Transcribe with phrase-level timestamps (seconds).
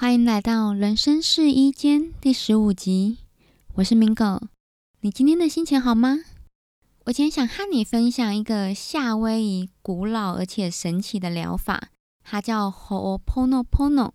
[0.00, 3.18] 欢迎来到人生试衣间第十五集，
[3.74, 4.40] 我是 Mingo。
[5.00, 6.20] 你今天的心情好吗？
[7.06, 11.88] 我今天想和你分享一个夏威夷古老而且神奇的疗法，
[12.22, 14.12] 它叫 Ho'oponopono。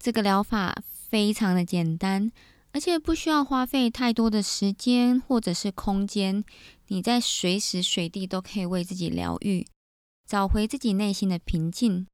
[0.00, 2.32] 这个疗法非常的简单，
[2.72, 6.42] 而且不需要花费太多的时间或者是空间，
[6.88, 9.64] 你在随时随地都可以为自己疗愈，
[10.26, 12.08] 找回自己内心的平静。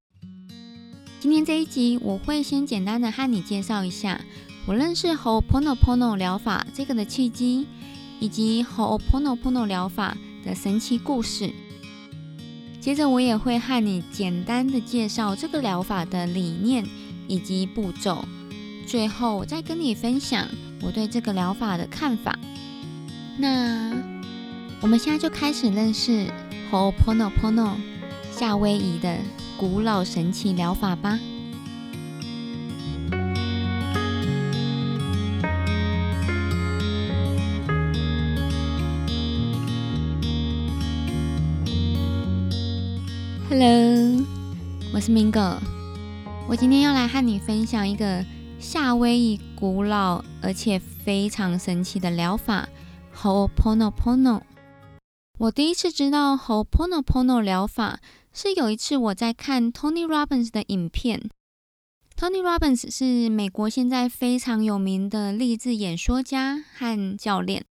[1.21, 4.19] 今天这一集，我会先简单的和你介绍一下
[4.65, 7.67] 我认识 Ho'oponopono 疗法这个的契机，
[8.19, 11.53] 以及 Ho'oponopono 疗法的神奇故事。
[12.81, 16.87] 接着，我也会和你简单的介绍这个疗法的理念
[17.29, 18.25] 以及步骤。
[18.87, 20.49] 最后，我再跟你分享
[20.81, 22.39] 我对这个疗法的看法。
[23.37, 23.93] 那
[24.81, 26.29] 我们现在就开始认识
[26.73, 27.75] Ho'oponopono
[28.33, 29.19] 夏威夷的。
[29.61, 31.19] 古老神奇疗法吧。
[43.51, 44.25] Hello，
[44.95, 45.59] 我是 Mingo。
[46.49, 48.25] 我今天要来和你分享一个
[48.59, 52.67] 夏威夷古老而且非常神奇的疗法
[53.13, 54.43] h o p o n o p o n o。
[55.37, 58.01] 我第一次知道 Ho'oponopono 疗法。
[58.33, 61.31] 是有一次我在看 Tony Robbins 的影片。
[62.17, 67.65] Tony Robbins 是美国现在非常有名的励志演说家和教练。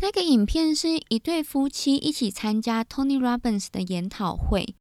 [0.00, 4.74] 那个影片是一对夫妻一起参加 Tony Robbins 的研讨会。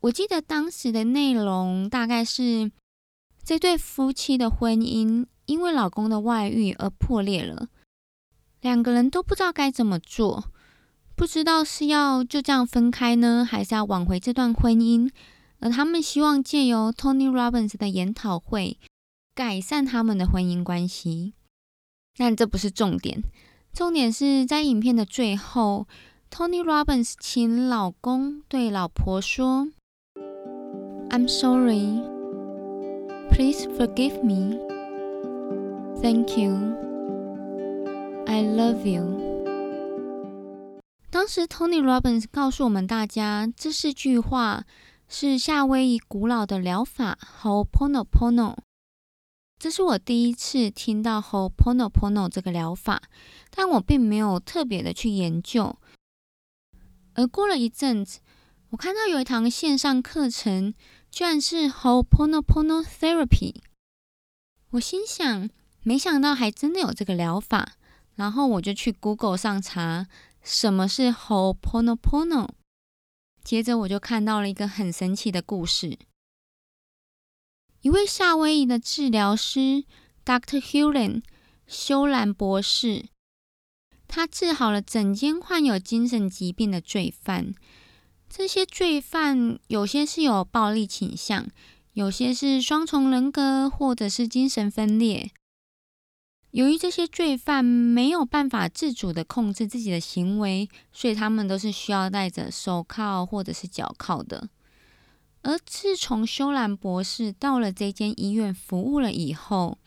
[0.00, 2.70] 我记得当时的内容大概是
[3.42, 7.68] 这对夫妻的婚姻因为老公的外遇而破裂了，
[8.60, 10.50] 两个人都不知道该怎么做。
[11.16, 15.10] 不知道是要就这样分开呢，还是要挽回这段婚姻？
[15.60, 18.78] 而他们希望借由 Tony Robbins 的研讨会
[19.34, 21.32] 改善他们的婚姻关系。
[22.18, 23.22] 但这不是重点，
[23.72, 25.86] 重点是在影片的最后
[26.30, 29.68] ，Tony Robbins 请老公对老婆说
[31.08, 32.02] ：“I'm sorry,
[33.30, 34.58] please forgive me,
[36.02, 36.52] thank you,
[38.26, 39.24] I love you。”
[41.26, 44.64] 当时，Tony Robbins 告诉我们大家，这四句话
[45.08, 48.56] 是夏威夷古老的疗法 h o p o n o p o n o。
[49.58, 53.02] 这是我第一次听到 h o p o n o p o n o 这个疗法，
[53.50, 55.76] 但我并没有特别的去研究。
[57.14, 58.20] 而过了一阵子，
[58.70, 60.74] 我看到有一堂线上课程，
[61.10, 63.56] 居然是 Ho'oponopono Therapy。
[64.70, 65.50] 我心想，
[65.82, 67.72] 没想到还真的有这个疗法，
[68.14, 70.06] 然后我就去 Google 上查。
[70.48, 72.50] 什么是 Ho'oponopono？
[73.42, 75.98] 接着我就看到了一个很神奇的故事。
[77.80, 79.82] 一位夏威夷的治疗师
[80.24, 80.60] Dr.
[80.60, 81.24] Hulen
[81.66, 83.06] 修兰博士，
[84.06, 87.52] 他治好了整间患有精神疾病的罪犯。
[88.28, 91.48] 这些罪犯有些是有暴力倾向，
[91.94, 95.32] 有些是双重人格，或者是精神分裂。
[96.52, 104.48] 由于这些罪犯没有办法自主的控制自己的行为，所以他们都是需要戴着手铐或者是脚铐的。
[105.42, 109.78] 而自从修兰博士到了这间医院服务了以后，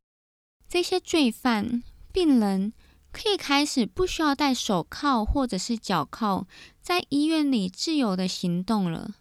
[0.70, 1.84] 这些罪犯
[2.14, 2.72] 病人
[3.12, 6.46] 可以开始不需要戴手铐或者是脚铐，
[6.82, 9.16] 在医院里自由的行动了。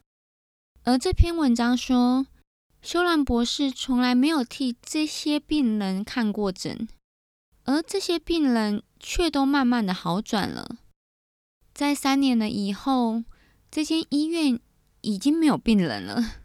[0.85, 2.27] 而这篇文章说，
[2.83, 6.89] 修兰博士从来没有替这些病人看过诊。
[7.69, 10.79] 而这些病人却都慢慢的好转了。
[11.75, 13.25] 在三年了以后，
[13.71, 14.59] 这间医院
[15.03, 16.41] 已经没有病人了。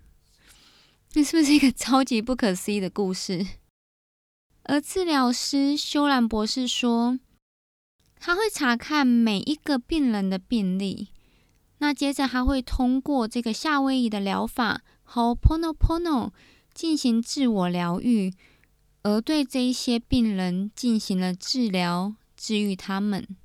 [1.14, 3.48] 那 是不是一个超级不可思议的故事？
[4.64, 7.18] 而治疗师修兰博士说，
[8.20, 11.08] 他会查看每一个病人的病历，
[11.78, 16.32] 那接着他会通过这个夏威夷的疗法和 Ponopono
[16.74, 18.34] 进行自我疗愈。
[19.04, 23.36] 而对这一些病人进行了治疗，治愈他们，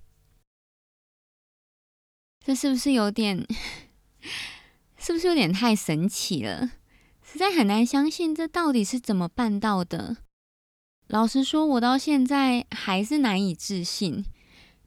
[2.44, 3.46] 这是不是有点？
[4.96, 6.72] 是不是有点太神奇了？
[7.22, 10.18] 实在很难相信，这到底是怎么办到的？
[11.08, 14.24] 老实说，我到现在还是难以置信。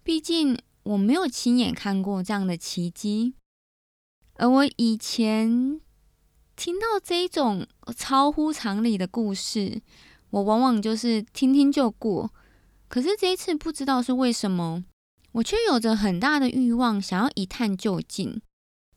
[0.04, 3.34] 毕竟我没有亲眼看过这样的奇迹，
[4.36, 5.82] 而我以前
[6.56, 9.82] 听到这种超乎常理的故事。
[10.32, 12.32] 我往往就是听听就过，
[12.88, 14.84] 可是这一次不知道是为什么，
[15.34, 18.42] 我却有着很大的欲望，想要一探究竟。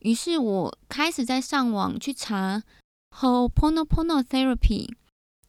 [0.00, 2.62] 于是我开始在上网去查
[3.10, 4.88] h o p o n o p o n o Therapy，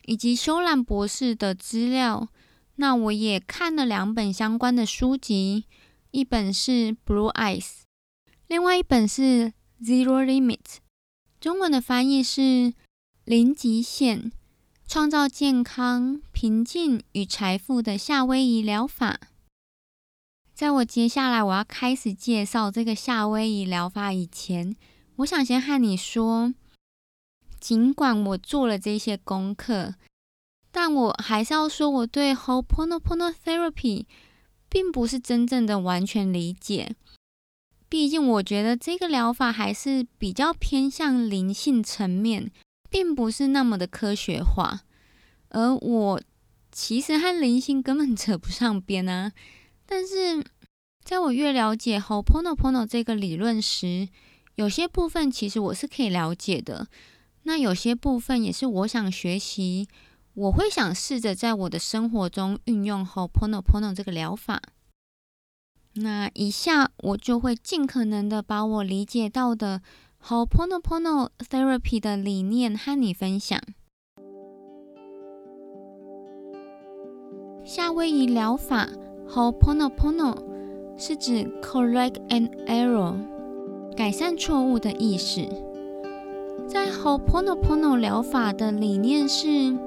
[0.05, 2.29] 以及修兰博士的资料。
[2.77, 5.65] 那我也看了两本相关的书籍，
[6.11, 6.71] 一本是
[7.05, 7.61] 《Blue Eyes》，
[8.47, 9.21] 另外一本是
[9.81, 10.57] 《Zero Limit》，
[11.39, 12.41] 中文的翻译是
[13.23, 14.31] 《零极限：
[14.87, 19.19] 创造健康、平静与财富的夏威夷疗法》。
[20.53, 24.75] 在我接下来我要开始介绍这个夏威夷疗法以前，
[25.17, 26.53] 我想先和你说，
[27.59, 29.95] 尽管我做了这些功课，
[30.71, 34.05] 但我还是要说，我对 Ho'oponopono Therapy
[34.69, 36.95] 并不是真正的完全理解。
[37.89, 42.51] 毕竟，我觉得这个疗法还是比较偏向灵性层面，
[42.95, 44.83] 并不是那么的科学化。
[45.49, 46.21] 而我
[46.71, 49.33] 其实和灵性根本扯不上边啊。
[49.85, 50.41] 但是，
[51.03, 54.07] 在我越了解 h o p o n o p o n o 这个理论时，
[54.55, 56.87] 有些部分其实我是可以了解的。
[57.43, 59.89] 那有些部分也是我想学习，
[60.33, 64.61] 我会想试着在我的生活中运用后，Pono Pono 这个疗法。
[65.95, 69.81] 那以下我就会尽可能的把我理解到的
[70.27, 73.61] Ho'oponopono Therapy 的理念和你分享。
[77.63, 78.89] 夏威夷疗法。
[79.27, 80.35] h o p o n o p o n o
[80.97, 83.13] 是指 correct an error，
[83.95, 85.41] 改善错误的意思。
[86.67, 89.77] 在 Hono Pono 疗法的理念是，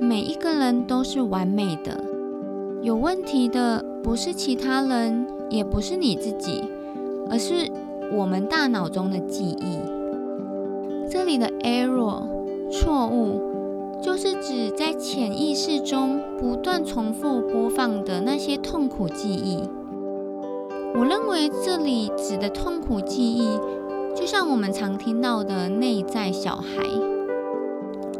[0.00, 2.02] 每一个人都是完美的，
[2.82, 6.64] 有问题的不是其他人，也不是你自己，
[7.30, 7.70] 而是
[8.12, 9.78] 我们大脑中的记忆。
[11.10, 12.22] 这里的 error
[12.70, 13.54] 错误。
[14.02, 19.62] 就是指在潜意识中不断重复播放的那些痛苦记忆。
[20.94, 23.58] 我认为这里指的痛苦记忆，
[24.14, 26.84] 就像我们常听到的内在小孩。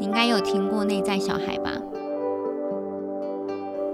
[0.01, 1.73] 你应该有听过内在小孩吧？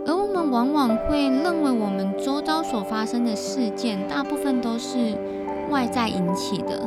[0.07, 5.19] 而我们往往会认为我们周遭所发生的事件，大部分都是
[5.73, 6.87] 外在引起的。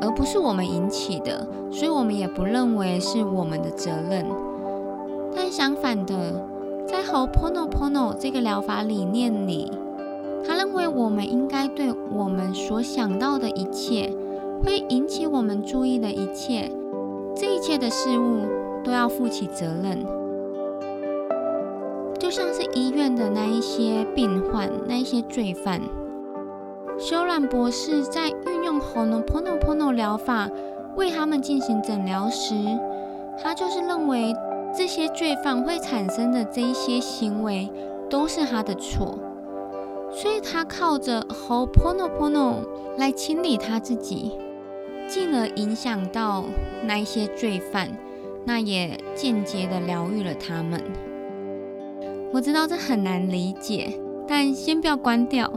[0.00, 4.24] 而不是我们引起的，所以我们也不认为是我们的责任。
[5.34, 6.40] 但相反的，
[6.86, 9.70] 在 Hopo No Pono 这个疗法理念里，
[10.46, 14.14] 他认为我们应该对我们所想到的一切，
[14.64, 16.70] 会引起我们注意的一切，
[17.34, 18.46] 这一切的事物
[18.84, 20.06] 都要负起责任。
[22.20, 25.80] 就像是医院的那一些病患，那一些罪犯。
[26.98, 30.50] 修兰博士在运用 Ho'oponopono 疗法
[30.96, 32.54] 为他们进行诊疗时，
[33.40, 34.34] 他就是认为
[34.76, 37.70] 这些罪犯会产生的这一些行为
[38.10, 39.16] 都是他的错，
[40.10, 42.56] 所以他靠着 Ho'oponopono
[42.96, 44.32] 来清理他自己，
[45.06, 46.44] 进而影响到
[46.84, 47.88] 那一些罪犯，
[48.44, 50.82] 那也间接的疗愈了他们。
[52.32, 55.48] 我知道这很难理解，但先不要关掉。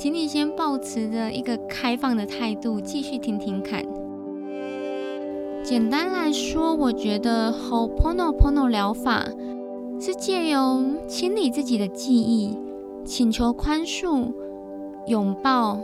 [0.00, 3.84] 请你先保持着一个开放的态度，继续听听看。
[5.62, 9.26] 简单来说，我觉得 h o p o n o p o n o 疗法
[10.00, 12.56] 是借由清理自己的记忆，
[13.04, 14.32] 请求宽恕、
[15.06, 15.78] 拥抱、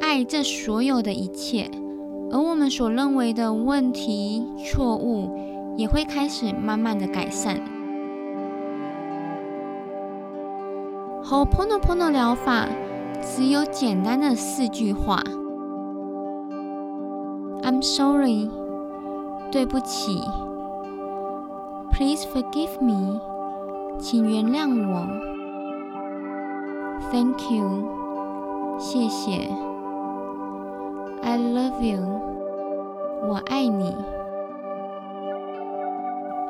[0.00, 1.70] 爱这所有的一切，
[2.32, 5.30] 而我们所认为的问题、错误
[5.76, 7.60] 也会开始慢慢的改善。
[11.22, 12.66] Ho'oponopono 疗法。
[13.22, 15.22] 只有简单的四句话
[17.62, 18.50] ：“I'm sorry，
[19.50, 20.20] 对不起
[21.92, 23.20] ；Please forgive me，
[23.98, 25.06] 请原谅我
[27.12, 27.84] ；Thank you，
[28.78, 29.48] 谢谢
[31.22, 32.00] ；I love you，
[33.28, 33.94] 我爱你。”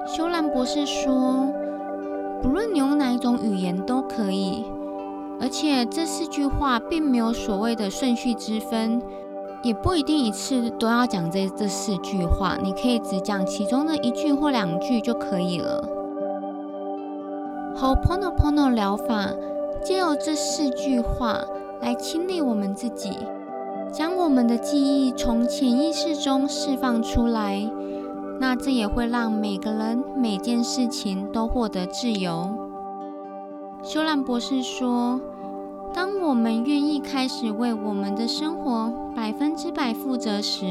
[0.08, 1.46] 修兰博士说
[2.42, 4.64] ：“不论你用哪一种语言都可以。”
[5.42, 9.02] 而且这四句话并没有所谓的顺序之分，
[9.64, 15.84] 也不一定一次都要讲这这四句话，你可以只讲其中的一句或两句就可以了。
[17.74, 19.30] 好，Pono Pono 疗法
[19.84, 21.40] 借由这四句话
[21.80, 23.10] 来清理我们自己，
[23.92, 27.68] 将我们的记忆从潜意识中释放出来，
[28.38, 32.48] 那这也会让每个人每件事情都获得自由。
[33.82, 35.20] 修兰博士说。
[35.94, 40.64] 当我们愿意开始为我们的生活百分之百负责时，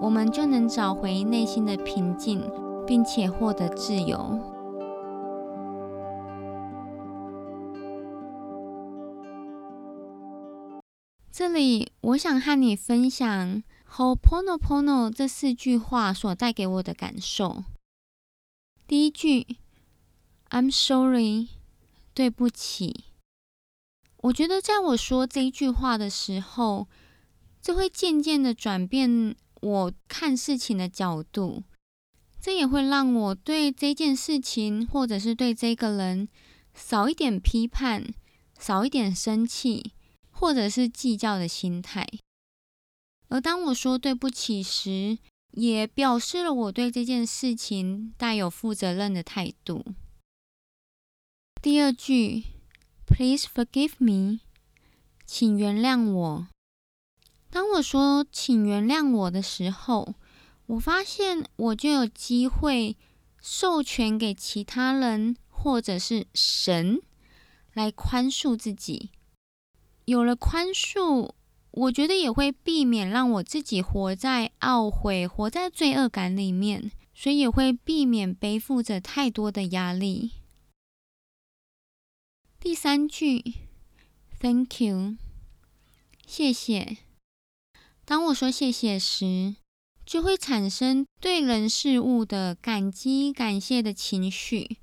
[0.00, 2.42] 我们就能找回内心的平静，
[2.86, 4.38] 并且获得自由。
[11.32, 17.64] 这里，我想和你分享 ho pono pono 这四句话所带给我的感受。
[18.86, 19.46] 第一句
[20.50, 21.48] ，“I'm sorry”，
[22.12, 23.04] 对不起。
[24.22, 26.88] 我觉得在我说这一句话的时候，
[27.62, 31.62] 这会渐渐的转变我看事情的角度，
[32.40, 36.28] 这也会让我对这件事情或者是对这个人
[36.74, 38.12] 少一点批判，
[38.58, 39.92] 少一点生气，
[40.30, 42.06] 或者是计较的心态。
[43.28, 45.18] 而当我说对不起时，
[45.52, 49.84] 也表示了我对这件事情带有负责任的态度。
[51.62, 52.44] 第二句
[53.10, 54.40] ，Please forgive me，
[55.26, 56.46] 请原谅我。
[57.50, 60.14] 当我说请原谅我的时候，
[60.66, 62.96] 我发现我就有机会
[63.42, 67.02] 授权给其他人或者是神
[67.74, 69.10] 来宽恕自己。
[70.04, 71.32] 有了宽恕。
[71.72, 80.32] 我觉得也会避免让我自己活在懊悔、活在罪恶感里面，所以也会避免背负着太多的压力。
[82.62, 83.42] 第三句
[84.38, 85.16] ，Thank you，
[86.26, 86.98] 谢谢。
[88.04, 89.56] 当我说谢谢时，
[90.04, 94.76] 就会产生对人事物的感激、感谢的情绪。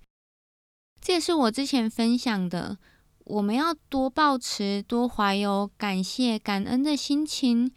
[0.99, 2.79] 这也是我之前分享的。
[3.25, 7.71] 我们要多保持、多怀有感谢、感恩的心情，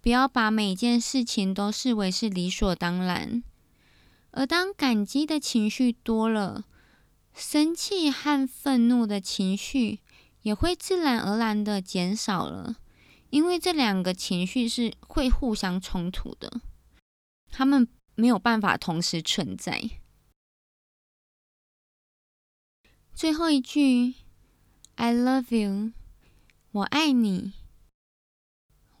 [0.00, 3.44] 不要把每件事情都视为是理所当然。
[4.32, 6.64] 而当感激的情绪多了，
[7.34, 10.00] 生气和愤怒的情绪
[10.42, 12.76] 也会自然而然的减少了，
[13.30, 16.60] 因为这两个情绪是会互相冲突的，
[17.50, 19.90] 他们没有办法同时存在。
[23.14, 24.14] 最后一句。
[24.96, 25.90] I love you，
[26.70, 27.54] 我爱你。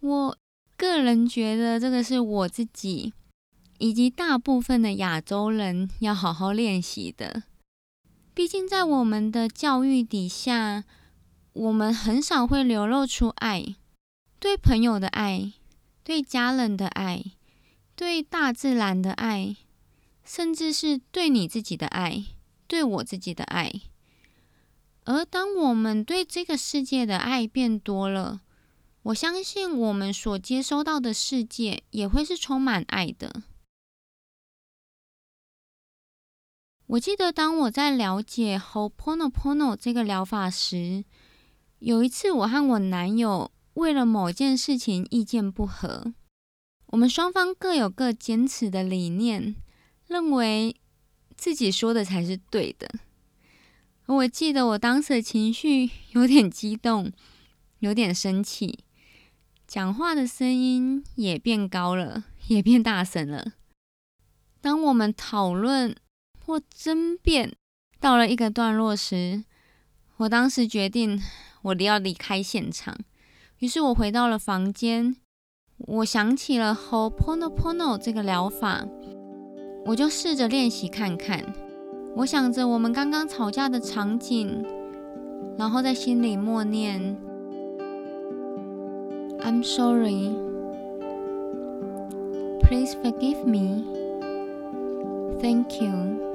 [0.00, 0.38] 我
[0.76, 3.14] 个人觉得这个是我自己
[3.78, 7.44] 以及大部分的亚洲人要好好练习的。
[8.34, 10.82] 毕竟在我们的教育底下，
[11.52, 13.76] 我们很少会流露出爱，
[14.40, 15.52] 对朋友的爱，
[16.02, 17.24] 对家人的爱，
[17.94, 19.54] 对大自然的爱，
[20.24, 22.24] 甚至是对你自己的爱，
[22.66, 23.72] 对我自己的爱。
[25.04, 28.40] 而当我们对这个世界的爱变多了，
[29.04, 33.44] 我相信我们所接收到的世界也会是充满爱的。
[36.86, 41.04] 我记得当我在了解 h o p o n o p o n o 这个疗法时，
[41.78, 46.12] 有一次我和我男友为了某件事情意见不合，
[46.88, 49.56] 我们双方各有各坚持的理念，
[50.06, 50.76] 认为
[51.36, 52.90] 自己说的才是对的。
[54.06, 57.10] 我记得我当时的情绪有点激动，
[57.78, 58.80] 有点生气，
[59.66, 63.52] 讲话的声音也变高了，也变大声了。
[64.60, 65.96] 当我们讨论
[66.44, 67.54] 或争辩
[67.98, 69.44] 到了一个段落时，
[70.18, 71.20] 我当时决定
[71.62, 72.96] 我要离开现场。
[73.60, 75.16] 于是我回到了房间，
[75.78, 78.86] 我想起了 “ho ponopono” 这个疗法，
[79.86, 81.54] 我就试着练习看看。
[82.16, 84.62] 我想着我们刚刚吵架的场景，
[85.58, 87.16] 然后在心里默念
[89.40, 90.30] ：“I'm sorry,
[92.60, 93.82] please forgive me,
[95.40, 96.33] thank you,”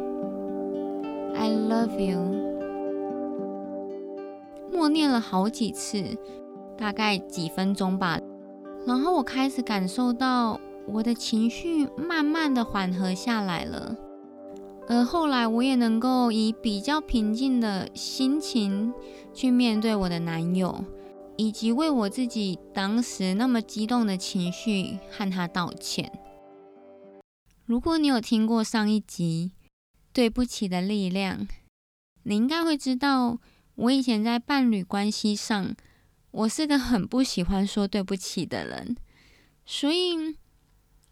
[4.71, 6.03] 默念了好几次，
[6.77, 8.19] 大概几分钟吧。
[8.87, 13.95] 然后我开始感受到我的情绪慢慢的缓和下来了。
[14.87, 18.93] 而后来，我也能够以比较平静的心情
[19.33, 20.83] 去面对我的男友，
[21.35, 26.11] 以及为我自己当时那么激动的情绪和他道歉。
[27.65, 29.51] 如果你有听过上一集
[30.11, 31.37] 《对不起的力量》，
[32.29, 33.39] 你应该会知道，
[33.73, 35.75] 我以前在伴侣关系上，
[36.29, 38.95] 我是个很不喜欢说对不起的人，
[39.65, 40.37] 所以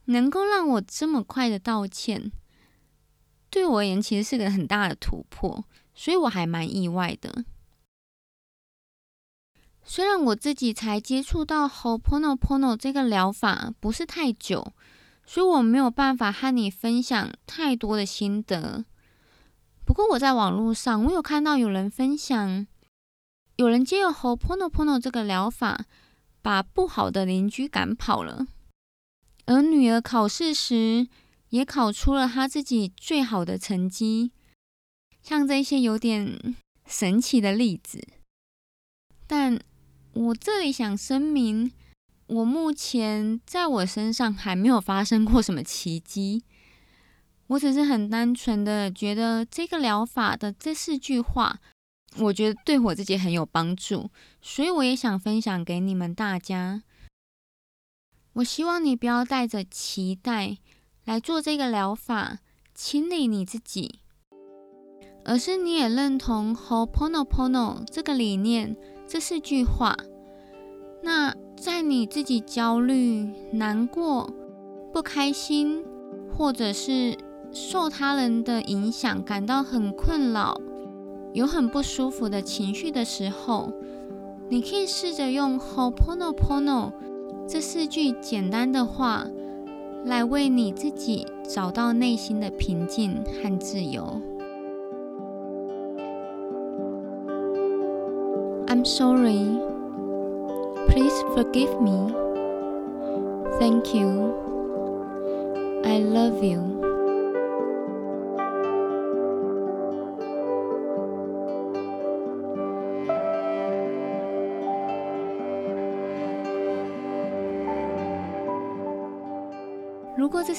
[0.05, 2.31] 能够让我这么快的道歉。
[3.49, 7.43] 对我而言，其实是个很大的突破，所以我还蛮意外的。
[9.83, 14.71] 虽然我自己才接触到 h o p o n o p o n o 这个疗法不是太久，
[15.25, 18.85] 所以我没有办法和你分享太多的心得。
[19.87, 22.67] 不过我在网络上，我有看到有人分享，
[23.55, 25.85] 有人借由 Ho'oponopono 这个疗法，
[26.41, 28.47] 把不好的邻居赶跑了，
[29.45, 31.07] 而女儿考试时。
[31.51, 34.33] 也考出了她自己最好的成绩，
[35.23, 36.37] 像这些有点
[36.85, 38.05] 神奇的例子。
[39.25, 39.57] 但
[40.11, 41.71] 我这里想声明，
[42.27, 46.43] 我目前在我身上还没有发生过什么奇迹。
[47.47, 51.59] 我只是很单纯的觉得这个疗法的这四句话，
[52.19, 54.09] 我觉得对我自己很有帮助，
[54.41, 56.83] 所以我也想分享给你们大家。
[58.33, 60.57] 我希望你不要带着期待
[61.05, 62.39] 来做这个疗法，
[62.75, 63.99] 清理你自己，
[65.23, 68.75] 而是你也认同 h o p o n o p o n o 这个理念，
[69.07, 69.95] 这四句话。
[71.01, 73.23] 那在你自己焦虑、
[73.53, 74.29] 难过、
[74.93, 75.83] 不开心，
[76.35, 77.17] 或者是
[77.51, 80.59] 受他人的影响，感到很困扰，
[81.33, 83.71] 有很不舒服的情绪的时候，
[84.49, 86.91] 你可以试着用 “hoponopono”
[87.47, 89.25] 这四句简单的话，
[90.05, 94.21] 来为你自己找到内心的平静和自由。
[98.67, 99.59] I'm sorry.
[100.89, 102.13] Please forgive me.
[103.59, 104.33] Thank you.
[105.83, 106.86] I love you.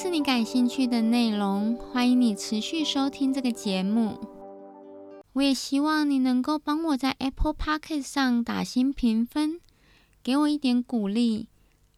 [0.01, 4.17] 是你感兴趣的内容，欢迎你持续收听这个节目。
[5.33, 9.59] 我也希望你能够帮我在 Apple Podcast 上打新评分，
[10.23, 11.49] 给我一点鼓励，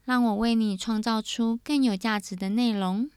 [0.04, 3.08] 让我为你创造出更有价值的内容。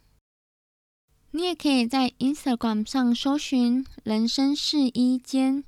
[1.31, 5.65] 你也可以在 Instagram 上搜寻“人生试衣间”，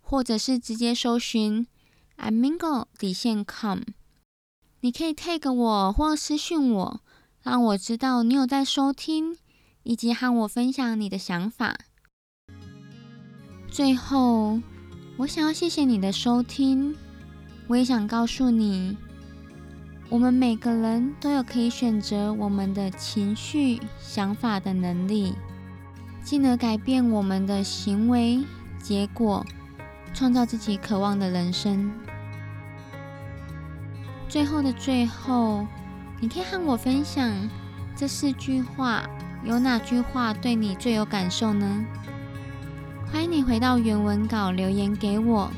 [0.00, 1.66] 或者是直接搜寻
[2.18, 3.80] “Amingo 底线 com”。
[4.82, 7.00] 你可以 tag 我或私讯我。
[7.42, 9.38] 让我知道你有在收听，
[9.82, 11.74] 以及和我分享你的想法。
[13.70, 14.60] 最后，
[15.16, 16.94] 我想要谢谢你的收听。
[17.66, 18.94] 我也想告诉你，
[20.10, 25.34] 我们每个人都有可以选择我们的情绪、想法的能力，
[26.22, 28.44] 进而改变我们的行为
[28.82, 29.46] 结果，
[30.12, 31.90] 创造自己渴望的人生。
[34.28, 35.66] 最后的最后。
[36.22, 37.32] 你可以和我分享
[37.96, 39.08] 这四句话，
[39.42, 41.84] 有哪句话对你最有感受呢？
[43.10, 45.50] 欢迎你回到原文稿留言给我，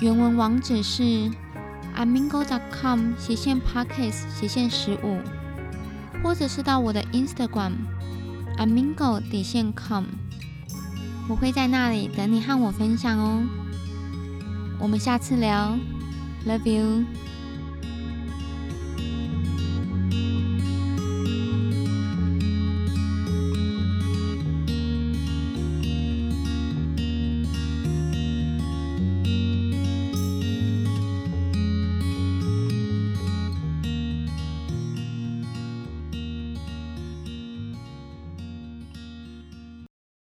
[0.00, 1.30] 原文网址是
[1.94, 5.20] amingo.com 斜线 pockets 斜线十五，
[6.22, 7.72] 或者是到我的 Instagram
[8.56, 10.04] amingo 底线 com，
[11.28, 13.42] 我会在那里等你和我分享哦。
[14.78, 15.76] 我们下次聊
[16.46, 17.04] ，Love you。